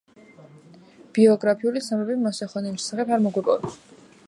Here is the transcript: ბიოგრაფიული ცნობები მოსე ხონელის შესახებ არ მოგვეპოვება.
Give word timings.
ბიოგრაფიული 1.17 1.83
ცნობები 1.89 2.17
მოსე 2.23 2.49
ხონელის 2.55 2.87
შესახებ 2.89 3.15
არ 3.19 3.25
მოგვეპოვება. 3.27 3.75